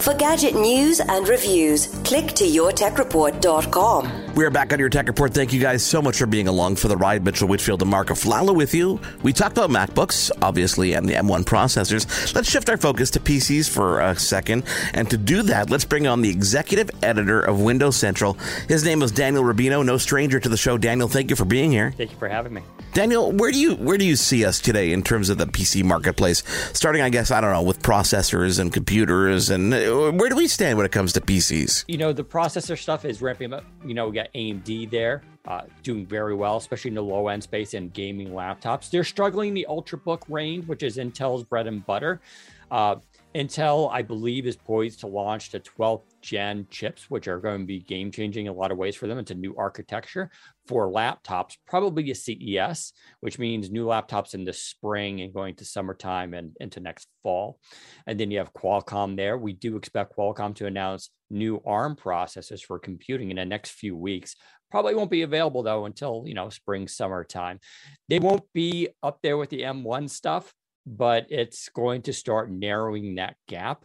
For 0.00 0.14
gadget 0.14 0.54
news 0.54 1.00
and 1.00 1.28
reviews, 1.28 1.86
click 2.04 2.28
to 2.34 2.44
yourtechreport.com. 2.44 4.34
We 4.34 4.44
are 4.44 4.50
back 4.50 4.72
on 4.72 4.78
your 4.78 4.88
tech 4.88 5.08
report. 5.08 5.34
Thank 5.34 5.52
you 5.52 5.60
guys 5.60 5.84
so 5.84 6.00
much 6.00 6.18
for 6.18 6.26
being 6.26 6.46
along 6.46 6.76
for 6.76 6.88
the 6.88 6.96
ride. 6.96 7.24
Mitchell 7.24 7.48
Whitfield 7.48 7.82
and 7.82 7.90
Marco 7.90 8.14
Flalo 8.14 8.54
with 8.54 8.74
you. 8.74 9.00
We 9.22 9.32
talked 9.32 9.58
about 9.58 9.70
MacBooks, 9.70 10.30
obviously, 10.42 10.92
and 10.92 11.08
the 11.08 11.14
M1 11.14 11.44
processors. 11.44 12.34
Let's 12.34 12.48
shift 12.50 12.68
our 12.68 12.76
focus 12.76 13.10
to 13.12 13.20
PCs 13.20 13.68
for 13.68 14.00
a 14.00 14.14
second. 14.16 14.64
And 14.94 15.10
to 15.10 15.16
do 15.16 15.42
that, 15.42 15.70
let's 15.70 15.84
bring 15.84 16.06
on 16.06 16.22
the 16.22 16.30
executive 16.30 16.90
editor 17.02 17.40
of 17.40 17.60
Windows 17.60 17.96
Central. 17.96 18.34
His 18.68 18.84
name 18.84 19.02
is 19.02 19.10
Daniel 19.10 19.42
Rubino, 19.42 19.84
no 19.84 19.96
stranger 19.96 20.38
to 20.38 20.48
the 20.48 20.56
show. 20.56 20.78
Daniel, 20.78 21.08
thank 21.08 21.30
you 21.30 21.36
for 21.36 21.46
being 21.46 21.72
here. 21.72 21.92
Thank 21.96 22.12
you 22.12 22.18
for 22.18 22.28
having 22.28 22.54
me. 22.54 22.62
Daniel, 22.96 23.30
where 23.30 23.52
do 23.52 23.60
you 23.60 23.74
where 23.74 23.98
do 23.98 24.06
you 24.06 24.16
see 24.16 24.46
us 24.46 24.58
today 24.58 24.90
in 24.90 25.02
terms 25.02 25.28
of 25.28 25.36
the 25.36 25.44
PC 25.44 25.84
marketplace? 25.84 26.42
Starting, 26.72 27.02
I 27.02 27.10
guess, 27.10 27.30
I 27.30 27.42
don't 27.42 27.52
know, 27.52 27.60
with 27.60 27.82
processors 27.82 28.58
and 28.58 28.72
computers, 28.72 29.50
and 29.50 29.74
uh, 29.74 30.12
where 30.12 30.30
do 30.30 30.36
we 30.36 30.48
stand 30.48 30.78
when 30.78 30.86
it 30.86 30.92
comes 30.92 31.12
to 31.12 31.20
PCs? 31.20 31.84
You 31.88 31.98
know, 31.98 32.14
the 32.14 32.24
processor 32.24 32.78
stuff 32.78 33.04
is 33.04 33.20
ramping 33.20 33.52
up. 33.52 33.66
You 33.84 33.92
know, 33.92 34.08
we 34.08 34.14
got 34.14 34.32
AMD 34.32 34.90
there 34.90 35.20
uh, 35.46 35.64
doing 35.82 36.06
very 36.06 36.34
well, 36.34 36.56
especially 36.56 36.88
in 36.88 36.94
the 36.94 37.02
low 37.02 37.28
end 37.28 37.42
space 37.42 37.74
and 37.74 37.92
gaming 37.92 38.30
laptops. 38.30 38.88
They're 38.88 39.04
struggling 39.04 39.52
the 39.52 39.66
Ultrabook 39.68 40.22
range, 40.30 40.66
which 40.66 40.82
is 40.82 40.96
Intel's 40.96 41.44
bread 41.44 41.66
and 41.66 41.84
butter. 41.84 42.22
Uh, 42.70 42.96
Intel, 43.36 43.92
I 43.92 44.00
believe, 44.00 44.46
is 44.46 44.56
poised 44.56 45.00
to 45.00 45.08
launch 45.08 45.50
the 45.50 45.60
12th 45.60 46.04
gen 46.22 46.66
chips, 46.70 47.10
which 47.10 47.28
are 47.28 47.38
going 47.38 47.60
to 47.60 47.66
be 47.66 47.80
game 47.80 48.10
changing 48.10 48.46
in 48.46 48.52
a 48.52 48.56
lot 48.56 48.72
of 48.72 48.78
ways 48.78 48.96
for 48.96 49.06
them. 49.06 49.18
It's 49.18 49.30
a 49.30 49.34
new 49.34 49.54
architecture 49.58 50.30
for 50.66 50.90
laptops, 50.90 51.58
probably 51.66 52.10
a 52.10 52.14
CES, 52.14 52.94
which 53.20 53.38
means 53.38 53.70
new 53.70 53.84
laptops 53.84 54.32
in 54.32 54.46
the 54.46 54.54
spring 54.54 55.20
and 55.20 55.34
going 55.34 55.54
to 55.56 55.66
summertime 55.66 56.32
and 56.32 56.56
into 56.60 56.80
next 56.80 57.08
fall. 57.22 57.60
And 58.06 58.18
then 58.18 58.30
you 58.30 58.38
have 58.38 58.54
Qualcomm 58.54 59.16
there. 59.16 59.36
We 59.36 59.52
do 59.52 59.76
expect 59.76 60.16
Qualcomm 60.16 60.54
to 60.54 60.66
announce 60.66 61.10
new 61.28 61.60
ARM 61.66 61.94
processors 61.94 62.62
for 62.62 62.78
computing 62.78 63.30
in 63.30 63.36
the 63.36 63.44
next 63.44 63.72
few 63.72 63.94
weeks. 63.94 64.34
Probably 64.70 64.94
won't 64.94 65.10
be 65.10 65.22
available 65.22 65.62
though 65.62 65.84
until 65.84 66.24
you 66.26 66.32
know 66.32 66.48
spring, 66.48 66.88
summertime. 66.88 67.60
They 68.08 68.18
won't 68.18 68.50
be 68.54 68.88
up 69.02 69.18
there 69.22 69.36
with 69.36 69.50
the 69.50 69.60
M1 69.60 70.08
stuff 70.08 70.54
but 70.86 71.26
it's 71.30 71.68
going 71.70 72.02
to 72.02 72.12
start 72.12 72.50
narrowing 72.50 73.16
that 73.16 73.36
gap. 73.48 73.84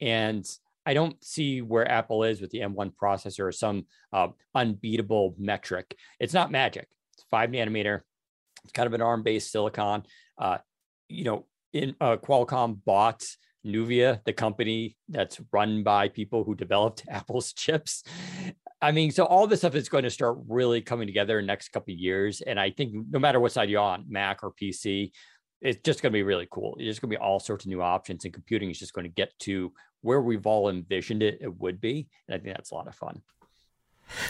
And 0.00 0.44
I 0.84 0.94
don't 0.94 1.22
see 1.22 1.62
where 1.62 1.88
Apple 1.88 2.24
is 2.24 2.40
with 2.40 2.50
the 2.50 2.60
M1 2.60 2.92
processor 3.00 3.46
or 3.46 3.52
some 3.52 3.86
uh, 4.12 4.28
unbeatable 4.54 5.34
metric. 5.38 5.94
It's 6.18 6.34
not 6.34 6.50
magic. 6.50 6.88
It's 7.14 7.24
five 7.30 7.50
nanometer. 7.50 8.00
It's 8.64 8.72
kind 8.72 8.86
of 8.86 8.94
an 8.94 9.02
ARM-based 9.02 9.50
silicon. 9.52 10.04
Uh, 10.38 10.58
you 11.08 11.24
know, 11.24 11.46
in 11.72 11.94
uh, 12.00 12.16
Qualcomm 12.16 12.78
bought 12.84 13.24
Nuvia, 13.64 14.24
the 14.24 14.32
company 14.32 14.96
that's 15.08 15.40
run 15.52 15.82
by 15.82 16.08
people 16.08 16.44
who 16.44 16.54
developed 16.54 17.04
Apple's 17.08 17.52
chips. 17.52 18.02
I 18.82 18.92
mean, 18.92 19.10
so 19.10 19.24
all 19.24 19.46
this 19.46 19.60
stuff 19.60 19.74
is 19.74 19.90
going 19.90 20.04
to 20.04 20.10
start 20.10 20.38
really 20.48 20.80
coming 20.80 21.06
together 21.06 21.38
in 21.38 21.46
the 21.46 21.52
next 21.52 21.68
couple 21.68 21.92
of 21.92 21.98
years. 21.98 22.40
And 22.40 22.58
I 22.58 22.70
think 22.70 22.94
no 23.10 23.18
matter 23.18 23.38
what 23.38 23.52
side 23.52 23.68
you're 23.68 23.82
on, 23.82 24.06
Mac 24.08 24.42
or 24.42 24.52
PC, 24.52 25.12
it's 25.60 25.80
just 25.82 26.02
going 26.02 26.12
to 26.12 26.16
be 26.16 26.22
really 26.22 26.48
cool. 26.50 26.76
There's 26.78 26.98
going 26.98 27.10
to 27.10 27.16
be 27.16 27.22
all 27.22 27.40
sorts 27.40 27.64
of 27.64 27.68
new 27.68 27.82
options, 27.82 28.24
and 28.24 28.32
computing 28.32 28.70
is 28.70 28.78
just 28.78 28.94
going 28.94 29.04
to 29.04 29.12
get 29.12 29.38
to 29.40 29.72
where 30.02 30.20
we've 30.20 30.46
all 30.46 30.68
envisioned 30.68 31.22
it 31.22 31.38
it 31.40 31.60
would 31.60 31.80
be. 31.80 32.08
And 32.28 32.34
I 32.34 32.38
think 32.38 32.56
that's 32.56 32.70
a 32.70 32.74
lot 32.74 32.88
of 32.88 32.94
fun. 32.94 33.22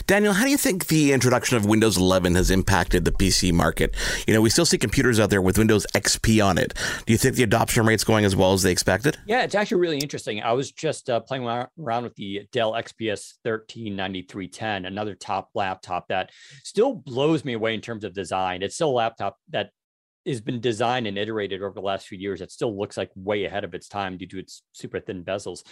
Daniel, 0.07 0.33
how 0.33 0.45
do 0.45 0.51
you 0.51 0.57
think 0.57 0.89
the 0.89 1.13
introduction 1.13 1.57
of 1.57 1.65
Windows 1.65 1.97
11 1.97 2.35
has 2.35 2.51
impacted 2.51 3.05
the 3.05 3.13
PC 3.13 3.53
market? 3.53 3.95
You 4.27 4.35
know, 4.35 4.41
we 4.41 4.51
still 4.51 4.67
see 4.67 4.79
computers 4.79 5.19
out 5.19 5.31
there 5.31 5.43
with 5.43 5.59
Windows 5.59 5.87
XP 5.95 6.45
on 6.45 6.59
it. 6.59 6.75
Do 7.07 7.13
you 7.13 7.19
think 7.19 7.37
the 7.37 7.43
adoption 7.43 7.87
rate's 7.87 8.05
going 8.05 8.25
as 8.25 8.37
well 8.37 8.53
as 8.53 8.63
they 8.63 8.73
expected? 8.73 9.17
Yeah, 9.27 9.43
it's 9.43 9.55
actually 9.55 9.81
really 9.81 9.99
interesting. 9.99 10.43
I 10.43 10.53
was 10.53 10.71
just 10.71 11.09
uh, 11.09 11.21
playing 11.21 11.45
around 11.45 12.05
with 12.05 12.15
the 12.17 12.43
Dell 12.53 12.73
XPS 12.73 13.35
139310, 13.43 14.85
another 14.85 15.15
top 15.15 15.51
laptop 15.55 16.09
that 16.09 16.31
still 16.63 16.95
blows 16.95 17.45
me 17.45 17.55
away 17.55 17.75
in 17.75 17.81
terms 17.81 18.05
of 18.05 18.13
design. 18.13 18.63
It's 18.63 18.75
still 18.75 18.91
a 18.91 18.93
laptop 18.93 19.39
that 19.51 19.71
has 20.27 20.41
been 20.41 20.61
designed 20.61 21.07
and 21.07 21.19
iterated 21.19 21.63
over 21.63 21.75
the 21.75 21.81
last 21.81 22.07
few 22.07 22.19
years 22.19 22.41
that 22.41 22.53
still 22.53 22.79
looks 22.79 22.97
like 22.97 23.11
way 23.15 23.45
ahead 23.45 23.65
of 23.65 23.75
its 23.75 23.89
time 23.89 24.17
due 24.17 24.27
to 24.27 24.39
its 24.39 24.63
super 24.73 25.01
thin 25.01 25.25
bezels. 25.25 25.63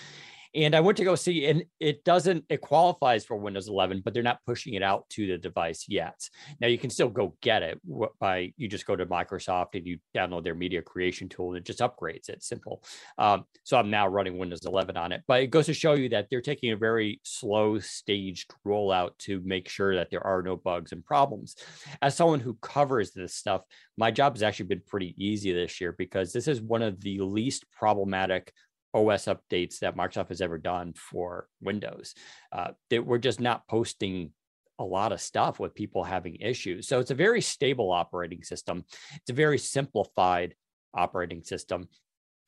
And 0.55 0.75
I 0.75 0.81
went 0.81 0.99
to 0.99 1.05
go 1.05 1.15
see, 1.15 1.47
and 1.47 1.65
it 1.81 2.05
doesn't, 2.05 2.45
it 2.49 2.61
qualifies 2.61 3.25
for 3.25 3.37
Windows 3.37 3.69
11, 3.69 4.03
but 4.05 4.15
they're 4.15 4.23
not 4.23 4.45
pushing 4.47 4.75
it 4.75 4.83
out 4.83 5.09
to 5.11 5.27
the 5.27 5.39
device 5.39 5.87
yet. 5.89 6.29
Now 6.61 6.69
you 6.69 6.79
can 6.79 6.91
still 6.91 7.09
go 7.09 7.37
get 7.41 7.63
it 7.63 7.81
by, 8.19 8.53
you 8.57 8.69
just 8.69 8.87
go 8.87 8.97
to 8.97 9.07
Microsoft 9.07 9.75
and 9.75 9.87
you 9.87 9.99
download 10.17 10.45
their 10.45 10.55
media 10.55 10.83
creation 10.83 11.29
tool 11.29 11.49
and 11.51 11.59
it 11.59 11.65
just 11.65 11.81
upgrades 11.81 12.29
it. 12.29 12.43
Simple. 12.43 12.83
Um, 13.19 13.45
so 13.65 13.77
I'm 13.79 13.91
now 13.91 14.09
running 14.09 14.39
Windows 14.39 14.65
11 14.65 14.97
on 14.97 15.13
it, 15.13 15.23
but 15.27 15.43
it 15.43 15.49
goes 15.49 15.67
to 15.67 15.75
show 15.75 15.95
you 15.95 16.09
that 16.11 16.29
they're 16.31 16.41
taking 16.41 16.73
a 16.73 16.77
very 16.77 17.21
slow 17.25 17.79
staged 17.79 18.53
rollout 18.67 19.19
to 19.19 19.41
make 19.45 19.69
sure 19.69 19.95
that 19.97 20.11
there 20.11 20.27
are 20.27 20.43
no 20.43 20.57
bugs 20.57 20.93
and 20.93 21.05
problems. 21.05 21.57
As 22.03 22.17
someone 22.17 22.41
who 22.41 22.55
covers 22.61 23.13
this 23.13 23.35
stuff, 23.35 23.63
my 23.97 24.11
job 24.11 24.35
has 24.35 24.43
actually 24.43 24.67
been 24.67 24.83
pretty 24.87 25.15
easy 25.19 25.53
this 25.53 25.81
year 25.81 25.95
because 25.99 26.33
this 26.33 26.49
is 26.49 26.61
one 26.61 26.83
of 26.83 27.01
the 27.01 27.21
least 27.21 27.65
problematic 27.71 28.53
OS 28.99 29.27
updates 29.27 29.79
that 29.81 29.97
Microsoft 29.97 30.29
has 30.29 30.41
ever 30.41 30.59
done 30.59 30.93
for 30.95 31.49
Windows. 31.61 32.15
Uh, 32.53 32.69
they, 32.91 32.99
we're 32.99 33.19
just 33.19 33.41
not 33.41 33.67
posting 33.69 34.33
a 34.79 34.85
lot 34.85 35.13
of 35.13 35.21
stuff 35.21 35.59
with 35.59 35.75
people 35.75 36.05
having 36.05 36.37
issues. 36.37 36.87
So 36.87 37.01
it's 37.01 37.11
a 37.11 37.15
very 37.15 37.41
stable 37.41 37.91
operating 37.91 38.43
system. 38.43 38.85
It's 39.17 39.31
a 39.31 39.35
very 39.35 39.59
simplified 39.59 40.55
operating 40.95 41.43
system. 41.43 41.89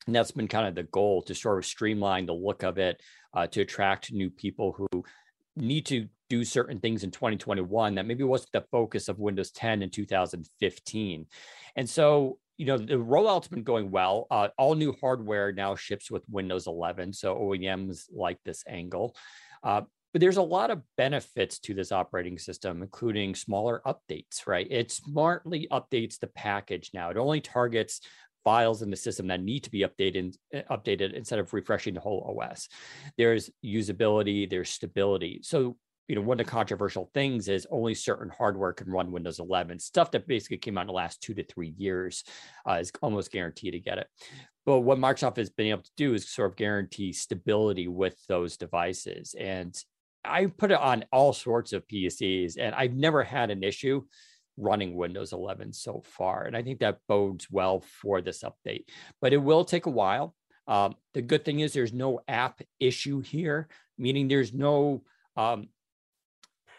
And 0.07 0.15
that's 0.15 0.31
been 0.31 0.47
kind 0.47 0.67
of 0.67 0.75
the 0.75 0.83
goal 0.83 1.21
to 1.23 1.35
sort 1.35 1.59
of 1.59 1.65
streamline 1.65 2.25
the 2.25 2.33
look 2.33 2.63
of 2.63 2.77
it, 2.77 3.01
uh, 3.33 3.47
to 3.47 3.61
attract 3.61 4.11
new 4.11 4.29
people 4.29 4.73
who 4.73 5.03
need 5.55 5.85
to 5.87 6.07
do 6.29 6.43
certain 6.43 6.79
things 6.79 7.03
in 7.03 7.11
2021 7.11 7.95
that 7.95 8.05
maybe 8.05 8.23
wasn't 8.23 8.51
the 8.53 8.63
focus 8.71 9.09
of 9.09 9.19
Windows 9.19 9.51
10 9.51 9.83
in 9.83 9.89
2015. 9.89 11.25
And 11.75 11.89
so 11.89 12.39
you 12.61 12.67
know 12.67 12.77
the 12.77 12.93
rollout's 12.93 13.47
been 13.47 13.63
going 13.63 13.89
well. 13.89 14.27
Uh, 14.29 14.49
all 14.55 14.75
new 14.75 14.95
hardware 15.01 15.51
now 15.51 15.75
ships 15.75 16.11
with 16.11 16.21
Windows 16.29 16.67
11, 16.67 17.11
so 17.11 17.35
OEMs 17.35 18.03
like 18.13 18.37
this 18.45 18.63
angle. 18.67 19.15
Uh, 19.63 19.81
but 20.13 20.21
there's 20.21 20.37
a 20.37 20.43
lot 20.43 20.69
of 20.69 20.83
benefits 20.95 21.57
to 21.61 21.73
this 21.73 21.91
operating 21.91 22.37
system, 22.37 22.83
including 22.83 23.33
smaller 23.33 23.81
updates. 23.83 24.45
Right, 24.45 24.67
it 24.69 24.91
smartly 24.91 25.67
updates 25.71 26.19
the 26.19 26.27
package 26.27 26.91
now. 26.93 27.09
It 27.09 27.17
only 27.17 27.41
targets 27.41 28.01
files 28.43 28.83
in 28.83 28.91
the 28.91 28.95
system 28.95 29.25
that 29.27 29.41
need 29.41 29.63
to 29.63 29.71
be 29.71 29.79
updated 29.79 30.35
updated 30.53 31.13
instead 31.13 31.39
of 31.39 31.51
refreshing 31.53 31.95
the 31.95 31.99
whole 31.99 32.39
OS. 32.39 32.69
There's 33.17 33.49
usability, 33.65 34.47
there's 34.47 34.69
stability. 34.69 35.39
So 35.41 35.77
you 36.07 36.15
know, 36.15 36.21
one 36.21 36.39
of 36.39 36.45
the 36.45 36.51
controversial 36.51 37.09
things 37.13 37.47
is 37.47 37.67
only 37.71 37.93
certain 37.93 38.29
hardware 38.29 38.73
can 38.73 38.91
run 38.91 39.11
Windows 39.11 39.39
11. 39.39 39.79
Stuff 39.79 40.11
that 40.11 40.27
basically 40.27 40.57
came 40.57 40.77
out 40.77 40.81
in 40.81 40.87
the 40.87 40.93
last 40.93 41.21
two 41.21 41.33
to 41.33 41.43
three 41.43 41.73
years 41.77 42.23
uh, 42.67 42.73
is 42.73 42.91
almost 43.01 43.31
guaranteed 43.31 43.73
to 43.73 43.79
get 43.79 43.97
it. 43.97 44.07
But 44.65 44.81
what 44.81 44.97
Microsoft 44.97 45.37
has 45.37 45.49
been 45.49 45.67
able 45.67 45.83
to 45.83 45.91
do 45.97 46.13
is 46.13 46.29
sort 46.29 46.51
of 46.51 46.57
guarantee 46.57 47.13
stability 47.13 47.87
with 47.87 48.15
those 48.27 48.57
devices. 48.57 49.35
And 49.39 49.75
I 50.23 50.47
put 50.47 50.71
it 50.71 50.79
on 50.79 51.05
all 51.11 51.33
sorts 51.33 51.73
of 51.73 51.87
PCs, 51.87 52.57
and 52.59 52.75
I've 52.75 52.93
never 52.93 53.23
had 53.23 53.49
an 53.49 53.63
issue 53.63 54.03
running 54.57 54.95
Windows 54.95 55.33
11 55.33 55.73
so 55.73 56.03
far. 56.05 56.43
And 56.43 56.55
I 56.55 56.61
think 56.61 56.79
that 56.79 56.99
bodes 57.07 57.47
well 57.49 57.83
for 58.01 58.21
this 58.21 58.43
update. 58.43 58.85
But 59.19 59.33
it 59.33 59.37
will 59.37 59.65
take 59.65 59.87
a 59.87 59.91
while. 59.91 60.35
Um, 60.67 60.95
the 61.13 61.21
good 61.21 61.43
thing 61.43 61.61
is 61.61 61.73
there's 61.73 61.93
no 61.93 62.21
app 62.27 62.61
issue 62.79 63.21
here, 63.21 63.67
meaning 63.97 64.27
there's 64.27 64.53
no 64.53 65.03
um, 65.35 65.69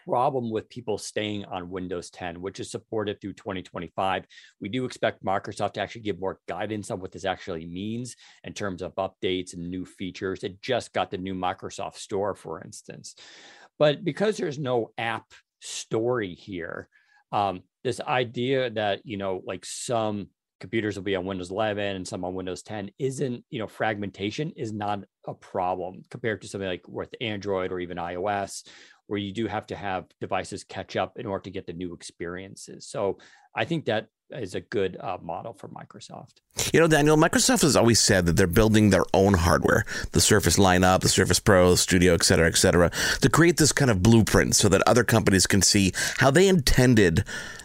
problem 0.05 0.51
with 0.51 0.69
people 0.69 0.99
staying 0.99 1.45
on 1.45 1.71
Windows 1.71 2.11
10, 2.11 2.41
which 2.41 2.61
is 2.61 2.71
supported 2.71 3.21
through 3.21 3.35
2025. 3.35 4.25
We 4.61 4.69
do 4.69 4.85
expect 4.85 5.25
Microsoft 5.25 5.75
to 5.75 5.81
actually 5.81 6.03
give 6.03 6.21
more 6.21 6.41
guidance 6.49 6.91
on 6.91 7.01
what 7.01 7.13
this 7.13 7.25
actually 7.25 7.67
means 7.67 8.17
in 8.45 8.53
terms 8.53 8.83
of 8.83 8.95
updates 8.97 9.55
and 9.55 9.71
new 9.71 9.85
features. 9.85 10.45
It 10.45 10.61
just 10.61 10.93
got 10.93 11.11
the 11.11 11.19
new 11.19 11.35
Microsoft 11.35 11.97
Store, 11.97 12.35
for 12.35 12.63
instance. 12.63 13.15
But 13.79 14.05
because 14.05 14.37
there's 14.37 14.59
no 14.59 14.91
app 14.99 15.27
story 15.61 16.35
here, 16.35 16.89
um, 17.33 17.63
this 17.85 18.01
idea 18.01 18.71
that, 18.71 19.01
you 19.05 19.17
know, 19.17 19.43
like 19.45 19.65
some 19.65 20.29
computers 20.63 20.95
will 20.95 21.03
be 21.03 21.17
on 21.17 21.25
Windows 21.25 21.51
11 21.51 21.97
and 21.97 22.07
some 22.07 22.25
on 22.25 22.35
Windows 22.35 22.63
10 22.63 22.93
isn't, 22.99 23.45
you 23.51 23.59
know, 23.59 23.67
fragmentation 23.67 24.53
is 24.53 24.73
not 24.73 25.01
a 25.27 25.35
problem 25.35 26.03
compared 26.09 26.41
to 26.41 26.49
something 26.49 26.69
like 26.69 26.87
with 26.87 27.13
Android 27.21 27.73
or 27.73 27.81
even 27.81 27.97
iOS, 27.97 28.65
where 29.13 29.21
you 29.21 29.31
do 29.31 29.47
have 29.47 29.67
to 29.67 29.77
have 29.77 30.07
devices 30.23 30.65
catch 30.65 30.97
up 30.97 31.19
in 31.19 31.27
order 31.27 31.43
to 31.43 31.51
get 31.51 31.67
the 31.67 31.73
new 31.75 31.93
experiences. 31.93 32.87
So 32.87 33.19
I 33.55 33.67
think 33.67 33.85
that 33.85 34.09
is 34.31 34.55
a 34.55 34.63
good 34.63 34.97
uh, 34.99 35.19
model 35.21 35.53
for 35.53 35.69
Microsoft. 35.69 36.37
You 36.73 36.81
know, 36.81 36.89
Daniel, 36.89 37.19
Microsoft 37.19 37.61
has 37.61 37.77
always 37.77 38.01
said 38.01 38.25
that 38.25 38.39
they're 38.39 38.47
building 38.47 38.89
their 38.89 39.05
own 39.13 39.35
hardware, 39.35 39.85
the 40.13 40.21
Surface 40.23 40.57
lineup, 40.57 41.01
the 41.01 41.11
Surface 41.11 41.41
Pro, 41.41 41.75
Studio, 41.75 42.15
et 42.15 42.25
cetera, 42.25 42.49
et 42.49 42.57
cetera, 42.57 42.91
to 43.21 43.29
create 43.29 43.59
this 43.59 43.71
kind 43.71 43.91
of 43.91 44.03
blueprint 44.03 44.57
so 44.57 44.71
that 44.71 44.81
other 44.87 45.05
companies 45.05 45.47
can 45.47 45.61
see 45.61 45.93
how 46.17 46.31
they 46.31 46.49
intended 46.49 47.23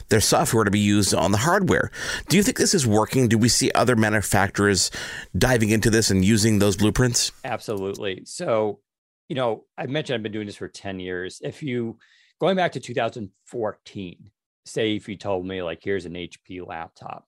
their 0.10 0.20
software 0.20 0.66
to 0.66 0.72
be 0.72 0.80
used 0.80 1.14
on 1.14 1.32
the 1.32 1.38
hardware. 1.38 1.92
Do 2.28 2.36
you 2.36 2.44
think 2.44 2.58
this 2.58 2.74
is 2.74 2.86
working? 2.86 3.30
Do 3.30 3.38
we 3.38 3.48
see 3.48 3.72
other 3.72 3.96
manufacturers 3.96 4.92
diving 5.38 5.70
into 5.70 5.90
this 5.90 6.12
and 6.12 6.26
using 6.26 6.60
those 6.60 6.76
blueprints? 6.76 7.32
Absolutely. 7.46 8.24
So, 8.26 8.80
you 9.30 9.36
know, 9.36 9.66
I 9.78 9.88
mentioned 9.88 10.16
I've 10.16 10.24
been 10.24 10.32
doing 10.32 10.48
this 10.48 10.56
for 10.56 10.68
10 10.68 11.00
years. 11.00 11.42
If 11.44 11.62
you 11.62 11.98
going 12.40 12.56
back 12.56 12.74
to 12.74 12.80
2014, 12.80 14.32
say 14.66 14.96
if 14.96 15.08
you 15.08 15.16
told 15.16 15.46
me 15.46 15.62
like 15.62 15.80
here's 15.82 16.06
an 16.06 16.14
HP 16.14 16.66
laptop, 16.66 17.26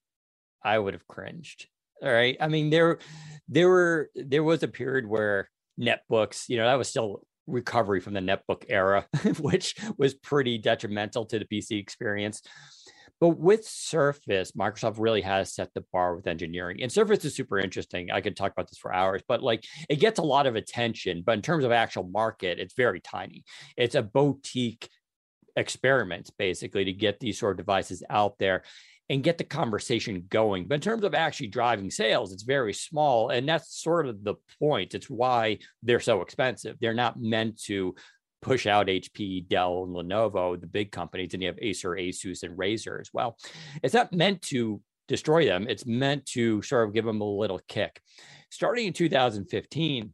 I 0.64 0.78
would 0.78 0.94
have 0.94 1.08
cringed. 1.08 1.68
All 2.02 2.12
right. 2.12 2.38
I 2.40 2.48
mean, 2.48 2.70
there 2.70 3.00
there 3.48 3.68
were 3.68 4.10
there 4.16 4.44
was 4.44 4.64
a 4.64 4.68
period 4.68 5.06
where 5.06 5.50
netbooks, 5.80 6.48
you 6.48 6.58
know, 6.58 6.66
that 6.66 6.78
was 6.78 6.88
still 6.88 7.24
recovery 7.48 8.00
from 8.00 8.14
the 8.14 8.20
netbook 8.20 8.66
era, 8.70 9.08
which 9.40 9.76
was 9.98 10.14
pretty 10.14 10.58
detrimental 10.58 11.26
to 11.26 11.40
the 11.40 11.46
PC 11.46 11.80
experience. 11.80 12.42
But 13.20 13.38
with 13.38 13.66
Surface, 13.66 14.54
Microsoft 14.54 14.96
really 14.98 15.22
has 15.22 15.54
set 15.54 15.74
the 15.74 15.84
bar 15.92 16.16
with 16.16 16.28
engineering. 16.28 16.82
And 16.82 16.92
Surface 16.92 17.26
is 17.26 17.36
super 17.36 17.60
interesting. 17.60 18.12
I 18.12 18.22
could 18.22 18.38
talk 18.38 18.54
about 18.54 18.70
this 18.70 18.80
for 18.80 18.94
hours, 18.94 19.22
but 19.28 19.44
like 19.44 19.66
it 19.90 19.98
gets 19.98 20.20
a 20.20 20.24
lot 20.24 20.48
of 20.48 20.56
attention. 20.56 21.24
But 21.26 21.34
in 21.34 21.42
terms 21.42 21.66
of 21.66 21.72
actual 21.72 22.04
market, 22.04 22.60
it's 22.60 22.74
very 22.76 23.02
tiny. 23.02 23.44
It's 23.76 23.96
a 23.96 24.02
boutique 24.02 24.90
experiment, 25.56 26.30
basically, 26.38 26.86
to 26.86 26.94
get 26.94 27.20
these 27.20 27.38
sort 27.40 27.52
of 27.52 27.66
devices 27.66 28.04
out 28.10 28.38
there 28.40 28.64
and 29.10 29.24
get 29.24 29.38
the 29.38 29.44
conversation 29.44 30.26
going. 30.30 30.68
But 30.68 30.76
in 30.76 30.82
terms 30.82 31.04
of 31.04 31.16
actually 31.16 31.48
driving 31.48 31.90
sales, 31.90 32.32
it's 32.32 32.44
very 32.44 32.74
small. 32.74 33.30
And 33.30 33.50
that's 33.50 33.82
sort 33.82 34.06
of 34.06 34.24
the 34.24 34.36
point. 34.60 34.94
It's 34.94 35.10
why 35.10 35.58
they're 35.82 36.00
so 36.00 36.22
expensive. 36.22 36.78
They're 36.80 36.94
not 36.94 37.20
meant 37.20 37.60
to 37.64 37.96
push 38.42 38.68
out 38.68 38.88
HP, 38.88 39.48
Dell, 39.48 39.84
and 39.84 39.96
Lenovo, 39.96 40.60
the 40.60 40.68
big 40.68 40.92
companies, 40.92 41.34
and 41.34 41.44
you 41.44 41.48
have 41.48 41.60
Acer, 41.62 41.92
Asus, 41.92 42.44
and 42.44 42.58
Razer 42.58 43.00
as 43.00 43.10
well. 43.14 43.38
It's 43.84 43.94
not 43.94 44.14
meant 44.14 44.42
to 44.44 44.82
destroy 45.08 45.46
them. 45.46 45.68
It's 45.68 45.86
meant 45.86 46.26
to 46.28 46.62
sort 46.62 46.88
of 46.88 46.94
give 46.94 47.06
them 47.06 47.22
a 47.22 47.26
little 47.26 47.60
kick. 47.68 48.02
Starting 48.50 48.88
in 48.88 48.94
2015, 48.94 50.14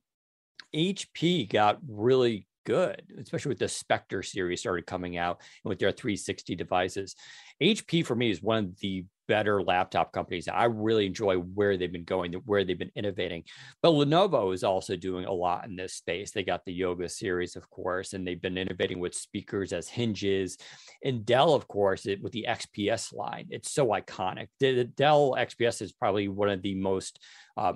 HP 0.74 1.50
got 1.50 1.80
really 1.88 2.48
good, 2.66 3.01
especially 3.19 3.50
with 3.50 3.60
the 3.60 3.68
Spectre 3.68 4.24
series 4.24 4.62
started 4.62 4.86
coming 4.86 5.18
out 5.18 5.42
and 5.63 5.69
with 5.69 5.80
their 5.80 5.92
360 5.92 6.56
devices. 6.56 7.16
HP 7.62 8.06
for 8.06 8.16
me 8.16 8.31
is 8.31 8.42
one 8.42 8.66
of 8.66 8.80
the 8.80 9.06
better 9.27 9.62
laptop 9.62 10.12
companies. 10.12 10.48
I 10.48 10.66
really 10.66 11.06
enjoy 11.06 11.36
where 11.38 11.77
they've 11.77 11.92
been 11.92 12.04
going, 12.04 12.33
where 12.45 12.63
they've 12.63 12.77
been 12.77 12.92
innovating. 12.95 13.44
But 13.81 13.92
Lenovo 13.92 14.54
is 14.54 14.63
also 14.63 14.95
doing 14.95 15.25
a 15.25 15.31
lot 15.31 15.66
in 15.66 15.75
this 15.75 15.94
space. 15.94 16.31
They 16.31 16.44
got 16.44 16.66
the 16.66 16.74
Yoga 16.74 17.10
series, 17.10 17.56
of 17.56 17.69
course, 17.69 18.13
and 18.13 18.25
they've 18.25 18.42
been 18.42 18.57
innovating 18.57 19.00
with 19.00 19.16
speakers 19.16 19.74
as 19.74 19.88
hinges. 19.88 20.57
And 21.04 21.25
Dell, 21.25 21.54
of 21.54 21.68
course, 21.68 22.06
it, 22.06 22.22
with 22.22 22.31
the 22.31 22.45
XPS 22.48 23.13
line, 23.13 23.48
it's 23.50 23.72
so 23.72 23.88
iconic. 23.88 24.48
The, 24.60 24.75
the 24.75 24.83
Dell 24.86 25.36
XPS 25.38 25.81
is 25.81 25.92
probably 25.92 26.28
one 26.28 26.50
of 26.50 26.62
the 26.62 26.75
most 26.75 27.19
uh, 27.57 27.74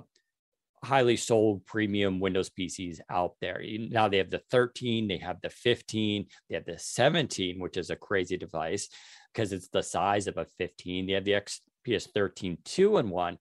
highly 0.82 1.16
sold 1.16 1.66
premium 1.66 2.20
Windows 2.20 2.50
PCs 2.50 3.00
out 3.10 3.34
there. 3.40 3.62
Now 3.90 4.08
they 4.08 4.18
have 4.18 4.30
the 4.30 4.42
13, 4.50 5.08
they 5.08 5.18
have 5.18 5.40
the 5.42 5.50
15, 5.50 6.26
they 6.48 6.54
have 6.54 6.64
the 6.64 6.78
17, 6.78 7.60
which 7.60 7.76
is 7.76 7.90
a 7.90 7.96
crazy 7.96 8.36
device 8.36 8.88
because 9.32 9.52
it's 9.52 9.68
the 9.68 9.82
size 9.82 10.26
of 10.26 10.36
a 10.36 10.46
15. 10.58 11.06
They 11.06 11.12
have 11.12 11.24
the 11.24 11.40
XPS 11.86 12.08
13 12.14 12.58
2 12.64 12.96
and 12.98 13.10
1. 13.10 13.38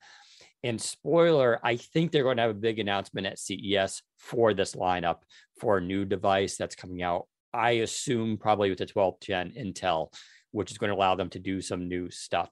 And 0.64 0.82
spoiler, 0.82 1.60
I 1.64 1.78
think 1.78 2.12
they're 2.12 2.24
going 2.24 2.38
to 2.38 2.44
have 2.44 2.52
a 2.52 2.56
big 2.56 2.80
announcement 2.80 3.28
at 3.28 3.40
CES 3.40 4.02
for 4.18 4.54
this 4.54 4.76
lineup 4.76 5.20
for 5.60 5.78
a 5.78 5.82
new 5.82 6.06
device 6.06 6.58
that's 6.58 6.76
coming 6.76 7.02
out. 7.02 7.28
I 7.54 7.72
assume 7.72 8.38
probably 8.38 8.70
with 8.70 8.80
the 8.80 8.86
12th 8.86 9.22
gen 9.22 9.54
Intel, 9.58 10.14
which 10.52 10.72
is 10.72 10.78
going 10.78 10.90
to 10.90 10.96
allow 10.96 11.16
them 11.16 11.30
to 11.30 11.40
do 11.40 11.62
some 11.62 11.88
new 11.88 12.10
stuff. 12.10 12.50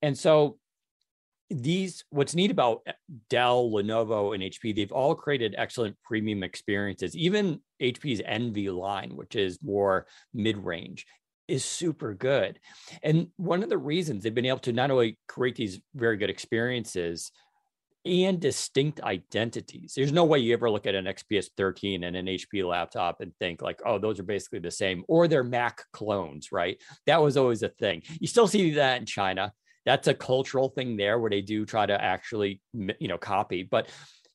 And 0.00 0.16
so 0.16 0.58
these 1.50 2.04
what's 2.10 2.34
neat 2.34 2.50
about 2.50 2.80
eh, 2.86 2.92
Dell, 3.28 3.70
Lenovo, 3.70 4.34
and 4.34 4.42
HP, 4.42 4.74
they've 4.74 4.92
all 4.92 5.14
created 5.14 5.54
excellent 5.56 5.96
premium 6.02 6.42
experiences. 6.42 7.14
Even 7.14 7.60
HP's 7.80 8.22
Envy 8.24 8.70
line, 8.70 9.10
which 9.14 9.36
is 9.36 9.58
more 9.62 10.06
mid-range, 10.32 11.06
is 11.48 11.64
super 11.64 12.14
good. 12.14 12.58
And 13.02 13.28
one 13.36 13.62
of 13.62 13.68
the 13.68 13.78
reasons 13.78 14.22
they've 14.22 14.34
been 14.34 14.46
able 14.46 14.58
to 14.60 14.72
not 14.72 14.90
only 14.90 15.18
create 15.28 15.56
these 15.56 15.80
very 15.94 16.16
good 16.16 16.30
experiences 16.30 17.32
and 18.04 18.40
distinct 18.40 19.00
identities. 19.02 19.92
There's 19.94 20.12
no 20.12 20.24
way 20.24 20.40
you 20.40 20.52
ever 20.54 20.68
look 20.68 20.86
at 20.86 20.96
an 20.96 21.04
XPS 21.04 21.50
13 21.56 22.02
and 22.02 22.16
an 22.16 22.26
HP 22.26 22.66
laptop 22.68 23.20
and 23.20 23.32
think 23.38 23.62
like, 23.62 23.80
oh, 23.86 23.98
those 23.98 24.18
are 24.18 24.24
basically 24.24 24.58
the 24.58 24.72
same, 24.72 25.04
or 25.06 25.28
they're 25.28 25.44
Mac 25.44 25.84
clones, 25.92 26.50
right? 26.50 26.82
That 27.06 27.22
was 27.22 27.36
always 27.36 27.62
a 27.62 27.68
thing. 27.68 28.02
You 28.18 28.26
still 28.26 28.48
see 28.48 28.72
that 28.72 28.98
in 28.98 29.06
China 29.06 29.52
that's 29.84 30.08
a 30.08 30.14
cultural 30.14 30.68
thing 30.68 30.96
there 30.96 31.18
where 31.18 31.30
they 31.30 31.40
do 31.40 31.64
try 31.64 31.86
to 31.86 32.02
actually 32.02 32.60
you 32.72 33.08
know 33.08 33.18
copy 33.18 33.62
but 33.62 33.88